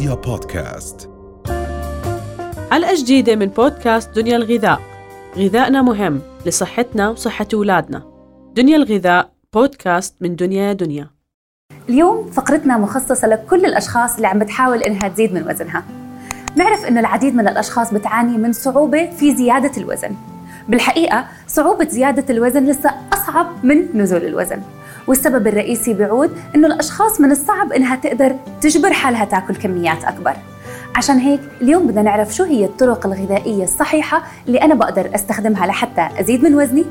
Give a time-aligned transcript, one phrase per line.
[0.00, 1.10] رؤيا بودكاست.
[2.70, 4.80] حلقة جديدة من بودكاست دنيا الغذاء.
[5.36, 8.02] غذائنا مهم لصحتنا وصحة أولادنا.
[8.54, 11.10] دنيا الغذاء بودكاست من دنيا دنيا.
[11.88, 15.84] اليوم فقرتنا مخصصة لكل الأشخاص اللي عم بتحاول إنها تزيد من وزنها.
[16.56, 20.10] نعرف إنه العديد من الأشخاص بتعاني من صعوبة في زيادة الوزن.
[20.68, 24.62] بالحقيقة صعوبة زيادة الوزن لسه أصعب من نزول الوزن.
[25.06, 30.32] والسبب الرئيسي بيعود إنه الأشخاص من الصعب إنها تقدر تجبر حالها تاكل كميات أكبر.
[30.94, 36.08] عشان هيك اليوم بدنا نعرف شو هي الطرق الغذائية الصحيحة اللي أنا بقدر أستخدمها لحتى
[36.20, 36.84] أزيد من وزني؟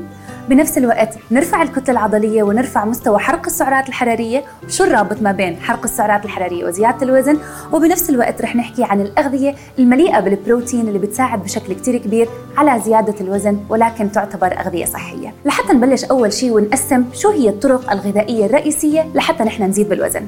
[0.50, 5.84] بنفس الوقت نرفع الكتلة العضلية ونرفع مستوى حرق السعرات الحرارية شو الرابط ما بين حرق
[5.84, 7.38] السعرات الحرارية وزيادة الوزن؟
[7.74, 13.16] وبنفس الوقت رح نحكي عن الأغذية المليئة بالبروتين اللي بتساعد بشكل كتير كبير على زيادة
[13.22, 15.34] الوزن ولكن تعتبر أغذية صحية.
[15.46, 20.28] لحتى نبلش أول شيء ونقسم شو هي الطرق الغذائية الرئيسية لحتى نحن نزيد بالوزن.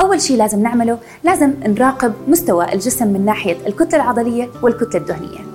[0.00, 5.47] أول شيء لازم نعمله لازم نراقب مستوى الجسم من ناحية الكتلة العضلية والكتلة الدهنية.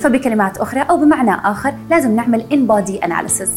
[0.00, 3.50] فبكلمات أخرى أو بمعنى آخر لازم نعمل in body analysis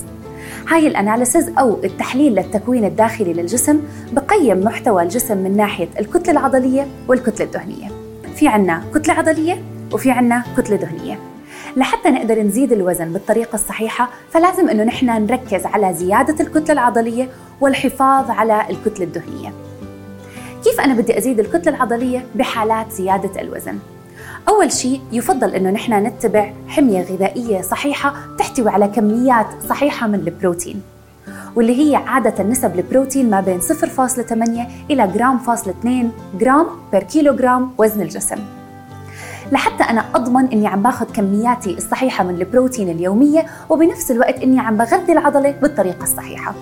[0.67, 7.45] هاي الاناليسز أو التحليل للتكوين الداخلي للجسم بقيم محتوى الجسم من ناحية الكتلة العضلية والكتلة
[7.45, 7.87] الدهنية.
[8.35, 9.61] في عنا كتلة عضلية
[9.93, 11.19] وفي عنا كتلة دهنية.
[11.77, 17.29] لحتى نقدر نزيد الوزن بالطريقة الصحيحة فلازم إنه نحن نركز على زيادة الكتلة العضلية
[17.61, 19.53] والحفاظ على الكتلة الدهنية.
[20.63, 23.77] كيف أنا بدي أزيد الكتلة العضلية بحالات زيادة الوزن؟
[24.49, 30.81] أول شيء يفضل إنه نحن نتبع حمية غذائية صحيحة تحتوي على كميات صحيحة من البروتين
[31.55, 33.71] واللي هي عادة نسب البروتين ما بين 0.8
[34.91, 38.39] إلى جرام فاصلة 2 جرام per كيلو جرام وزن الجسم
[39.51, 44.77] لحتى أنا أضمن إني عم باخذ كمياتي الصحيحة من البروتين اليومية وبنفس الوقت إني عم
[44.77, 46.55] بغذي العضلة بالطريقة الصحيحة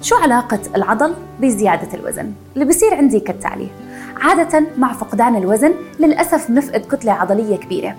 [0.00, 3.68] شو علاقة العضل بزيادة الوزن؟ اللي بصير عندي كالتالي
[4.20, 7.96] عادة مع فقدان الوزن للأسف نفقد كتلة عضلية كبيرة.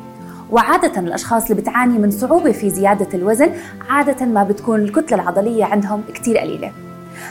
[0.51, 3.51] وعادة الأشخاص اللي بتعاني من صعوبة في زيادة الوزن
[3.89, 6.71] عادة ما بتكون الكتلة العضلية عندهم كتير قليلة.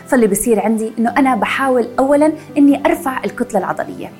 [0.07, 4.11] فاللي بصير عندي إنه أنا بحاول أولاً إني أرفع الكتلة العضلية.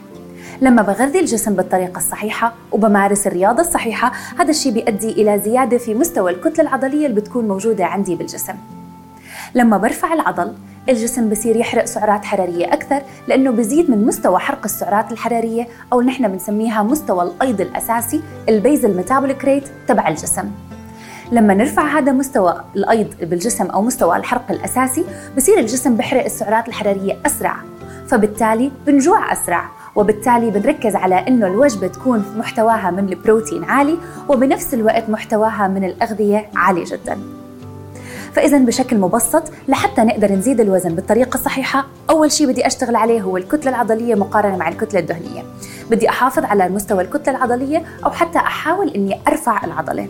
[0.61, 6.31] لما بغذي الجسم بالطريقة الصحيحة وبمارس الرياضة الصحيحة هذا الشيء بيؤدي إلى زيادة في مستوى
[6.31, 8.55] الكتلة العضلية اللي بتكون موجودة عندي بالجسم.
[9.55, 10.53] لما برفع العضل
[10.91, 16.29] الجسم بصير يحرق سعرات حرارية أكثر لأنه بزيد من مستوى حرق السعرات الحرارية أو نحن
[16.29, 20.51] بنسميها مستوى الأيض الأساسي البيزل ميتابوليك ريت تبع الجسم
[21.33, 25.05] لما نرفع هذا مستوى الأيض بالجسم أو مستوى الحرق الأساسي
[25.37, 27.57] بصير الجسم بحرق السعرات الحرارية أسرع
[28.09, 29.65] فبالتالي بنجوع أسرع
[29.97, 36.51] وبالتالي بنركز على إنه الوجبة تكون محتواها من البروتين عالي وبنفس الوقت محتواها من الأغذية
[36.57, 37.40] عالي جدا.
[38.35, 43.37] فإذا بشكل مبسط لحتى نقدر نزيد الوزن بالطريقة الصحيحة أول شيء بدي أشتغل عليه هو
[43.37, 45.43] الكتلة العضلية مقارنة مع الكتلة الدهنية.
[45.91, 50.09] بدي أحافظ على مستوى الكتلة العضلية أو حتى أحاول إني أرفع العضلة.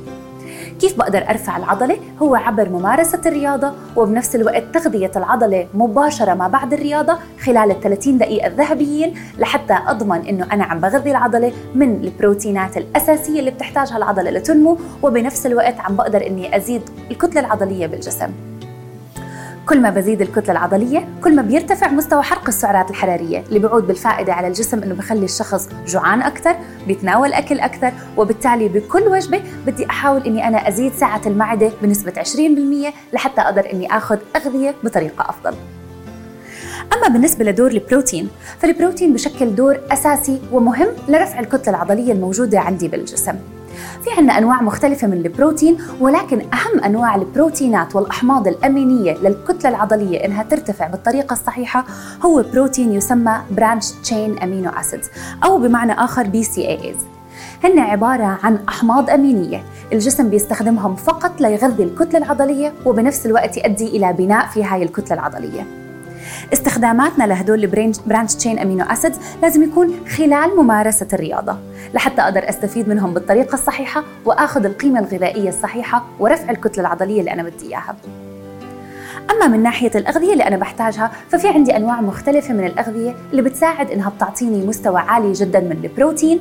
[0.80, 6.72] كيف بقدر أرفع العضلة؟ هو عبر ممارسة الرياضة وبنفس الوقت تغذية العضلة مباشرة ما بعد
[6.72, 12.76] الرياضة خلال ال 30 دقيقة الذهبيين لحتى أضمن إنه أنا عم بغذي العضلة من البروتينات
[12.76, 18.49] الأساسية اللي بتحتاجها العضلة لتنمو وبنفس الوقت عم بقدر إني أزيد الكتلة العضلية بالجسم.
[19.68, 24.32] كل ما بزيد الكتلة العضلية كل ما بيرتفع مستوى حرق السعرات الحرارية اللي بيعود بالفائدة
[24.32, 26.56] على الجسم إنه بخلي الشخص جوعان أكثر
[26.86, 32.94] بيتناول أكل أكثر وبالتالي بكل وجبة بدي أحاول إني أنا أزيد سعة المعدة بنسبة 20%
[33.12, 35.54] لحتى أقدر إني آخذ أغذية بطريقة أفضل.
[36.92, 38.28] أما بالنسبة لدور البروتين
[38.58, 43.34] فالبروتين بشكل دور أساسي ومهم لرفع الكتلة العضلية الموجودة عندي بالجسم.
[44.04, 50.42] في عنا أنواع مختلفة من البروتين ولكن أهم أنواع البروتينات والأحماض الأمينية للكتلة العضلية إنها
[50.42, 51.84] ترتفع بالطريقة الصحيحة
[52.22, 55.08] هو بروتين يسمى branched chain amino acids
[55.44, 56.94] أو بمعنى آخر BCAA
[57.64, 64.12] هن عبارة عن أحماض أمينية الجسم بيستخدمهم فقط ليغذي الكتلة العضلية وبنفس الوقت يؤدي إلى
[64.12, 65.79] بناء في هاي الكتلة العضلية.
[66.52, 71.56] استخداماتنا لهدول ال branched chain amino acids لازم يكون خلال ممارسة الرياضة
[71.94, 77.42] لحتى أقدر أستفيد منهم بالطريقة الصحيحة وآخذ القيمة الغذائية الصحيحة ورفع الكتلة العضلية اللي أنا
[77.42, 77.96] بدي إياها.
[79.30, 83.90] أما من ناحية الأغذية اللي أنا بحتاجها ففي عندي أنواع مختلفة من الأغذية اللي بتساعد
[83.90, 86.40] إنها بتعطيني مستوى عالي جدا من البروتين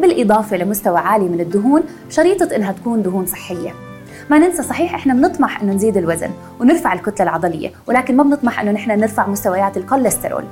[0.00, 3.87] بالإضافة لمستوى عالي من الدهون شريطة إنها تكون دهون صحية.
[4.30, 6.30] ما ننسى صحيح إحنا بنطمح إنه نزيد الوزن
[6.60, 10.44] ونرفع الكتلة العضلية ولكن ما بنطمح إنه نحن نرفع مستويات الكوليسترول.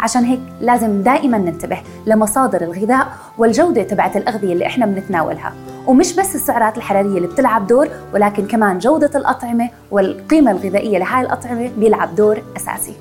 [0.00, 5.52] عشان هيك لازم دائما ننتبه لمصادر الغذاء والجودة تبعت الأغذية اللي إحنا بنتناولها.
[5.86, 11.70] ومش بس السعرات الحرارية اللي بتلعب دور ولكن كمان جودة الأطعمة والقيمة الغذائية لهاي الأطعمة
[11.78, 12.94] بيلعب دور أساسي.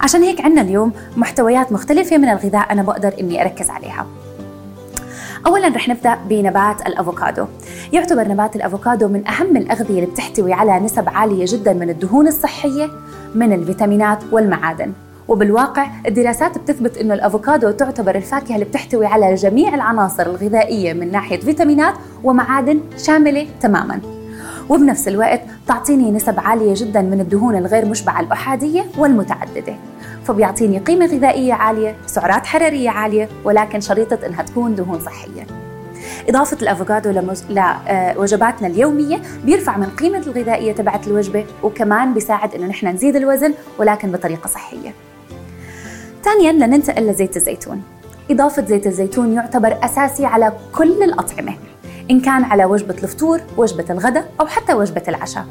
[0.00, 4.06] عشان هيك عندنا اليوم محتويات مختلفة من الغذاء أنا بقدر إني أركز عليها.
[5.46, 7.46] اولا رح نبدأ بنبات الأفوكادو.
[7.92, 12.90] يعتبر نبات الأفوكادو من أهم الأغذية اللي بتحتوي على نسب عالية جدا من الدهون الصحية
[13.34, 14.92] من الفيتامينات والمعادن.
[15.28, 21.40] وبالواقع الدراسات بتثبت إنه الأفوكادو تعتبر الفاكهة اللي بتحتوي على جميع العناصر الغذائية من ناحية
[21.40, 21.94] فيتامينات
[22.24, 24.00] ومعادن شاملة تماما.
[24.68, 29.74] وبنفس الوقت تعطيني نسب عالية جدا من الدهون الغير مشبعة الأحادية والمتعددة.
[30.24, 35.46] فبيعطيني قيمة غذائية عالية سعرات حرارية عالية ولكن شريطة إنها تكون دهون صحية
[36.28, 42.86] إضافة الأفوكادو لوجباتنا آه، اليومية بيرفع من قيمة الغذائية تبعت الوجبة وكمان بيساعد إنه نحن
[42.86, 44.94] نزيد الوزن ولكن بطريقة صحية.
[46.24, 47.82] ثانيا لننتقل لزيت الزيتون.
[48.30, 51.54] إضافة زيت الزيتون يعتبر أساسي على كل الأطعمة
[52.10, 55.46] إن كان على وجبة الفطور، وجبة الغداء أو حتى وجبة العشاء.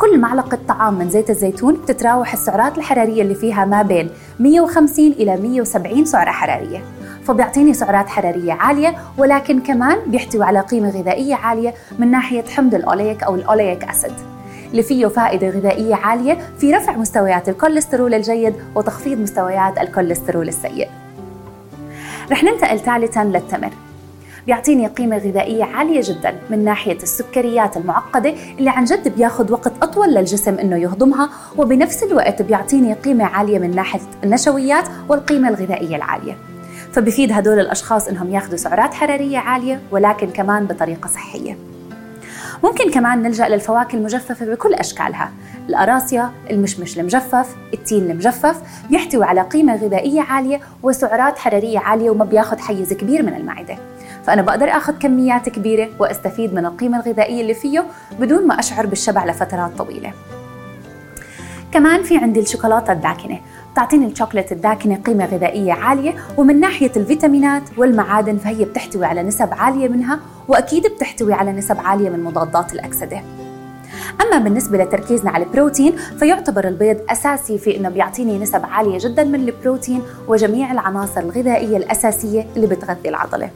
[0.00, 5.36] كل معلقة طعام من زيت الزيتون بتتراوح السعرات الحرارية اللي فيها ما بين 150 إلى
[5.36, 6.82] 170 سعرة حرارية.
[7.24, 13.22] فبيعطيني سعرات حرارية عالية ولكن كمان بيحتوي على قيمة غذائية عالية من ناحية حمض الأوليك
[13.22, 14.12] أو ال oleic acid.
[14.70, 20.88] اللي فيه فائدة غذائية عالية في رفع مستويات الكوليسترول الجيد وتخفيض مستويات الكوليسترول السيء.
[22.30, 23.70] رح ننتقل ثالثا للتمر.
[24.46, 30.14] بيعطيني قيمة غذائية عالية جدا من ناحية السكريات المعقدة اللي عن جد بياخذ وقت أطول
[30.14, 36.36] للجسم إنه يهضمها وبنفس الوقت بيعطيني قيمة عالية من ناحية النشويات والقيمة الغذائية العالية.
[36.92, 41.56] فبفيد هدول الأشخاص إنهم ياخذوا سعرات حرارية عالية ولكن كمان بطريقة صحية.
[42.64, 45.30] ممكن كمان نلجأ للفواكه المجففة بكل أشكالها.
[45.68, 52.58] القراصية، المشمش المجفف، التين المجفف بيحتوي على قيمة غذائية عالية وسعرات حرارية عالية وما بياخذ
[52.58, 53.78] حيز كبير من المعدة.
[54.26, 57.84] فأنا بقدر أخذ كميات كبيرة وأستفيد من القيمة الغذائية اللي فيه
[58.20, 60.12] بدون ما أشعر بالشبع لفترات طويلة.
[61.72, 63.40] كمان في عندي الشوكولاتة الداكنة.
[63.72, 69.88] بتعطيني الشوكولاتة الداكنة قيمة غذائية عالية ومن ناحية الفيتامينات والمعادن فهي بتحتوي على نسب عالية
[69.88, 73.22] منها وأكيد بتحتوي على نسب عالية من مضادات الأكسدة.
[74.22, 79.48] أما بالنسبة لتركيزنا على البروتين فيعتبر البيض أساسي في أنه بيعطيني نسب عالية جدا من
[79.48, 83.50] البروتين وجميع العناصر الغذائية الأساسية اللي بتغذي العضلة.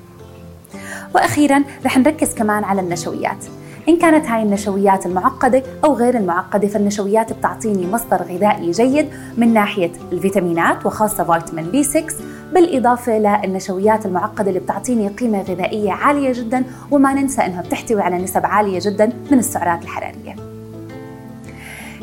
[1.14, 3.44] وأخيرا رح نركز كمان على النشويات.
[3.88, 9.92] إن كانت هاي النشويات المعقدة أو غير المعقدة فالنشويات بتعطيني مصدر غذائي جيد من ناحية
[10.12, 12.04] الفيتامينات وخاصة فيتامين بي 6
[12.52, 18.46] بالإضافة للنشويات المعقدة اللي بتعطيني قيمة غذائية عالية جدا وما ننسى أنها بتحتوي على نسب
[18.46, 20.43] عالية جدا من السعرات الحرارية.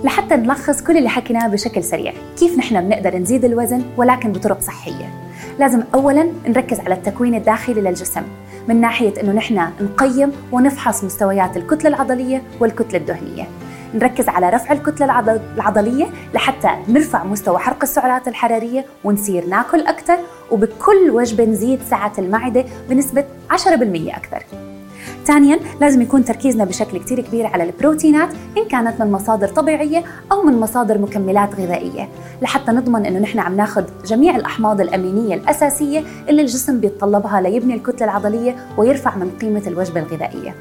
[0.04, 2.14] لحتى نلخص كل اللي حكيناه بشكل سريع.
[2.40, 5.14] كيف نحن بنقدر نزيد الوزن ولكن بطرق صحية؟
[5.60, 8.22] لازم أولا نركز على التكوين الداخلي للجسم
[8.68, 13.48] من ناحية أنه نحن نقيم ونفحص مستويات الكتلة العضلية والكتلة الدهنية.
[13.94, 15.20] نركز على رفع الكتلة
[15.56, 20.18] العضلية لحتى نرفع مستوى حرق السعرات الحرارية ونصير ناكل أكثر
[20.52, 23.56] وبكل وجبة نزيد سعة المعدة بنسبة 10%
[24.18, 24.44] أكثر.
[25.26, 30.42] ثانيا لازم يكون تركيزنا بشكل كتير كبير على البروتينات إن كانت من مصادر طبيعية أو
[30.42, 32.10] من مصادر مكملات غذائية.
[32.42, 38.06] لحتى نضمن إنه نحن عم ناخذ جميع الأحماض الأمينية الأساسية اللي الجسم بيتطلبها ليبني الكتلة
[38.06, 40.56] العضلية ويرفع من قيمة الوجبة الغذائية.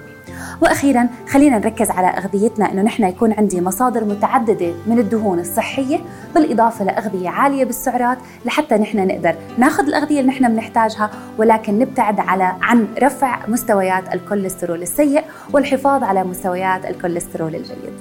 [0.62, 6.00] وأخيرا خلينا نركز على أغذيتنا إنه نحن يكون عندي مصادر متعددة من الدهون الصحية
[6.34, 12.56] بالإضافة لأغذية عالية بالسعرات لحتى نحن نقدر ناخذ الأغذية اللي نحن بنحتاجها ولكن نبتعد على
[12.62, 17.94] عن رفع مستويات الكوليسترول السيء والحفاظ على مستويات الكوليسترول الجيد.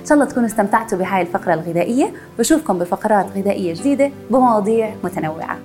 [0.00, 2.12] إن شاء الله تكونوا استمتعتوا بهاي الفقرة الغذائية.
[2.38, 5.58] بشوفكم بفقرات غذائية جديدة بمواضيع متنوعة.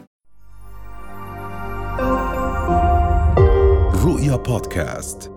[4.05, 5.34] رؤيا بودكاست.